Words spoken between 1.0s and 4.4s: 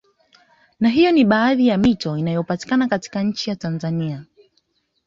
ni baadhi ya mito inayopatikana nchini Tanzania